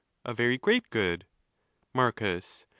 —A 0.25 0.33
very 0.33 0.57
great 0.57 0.89
good. 0.89 1.27
Marcus. 1.93 2.65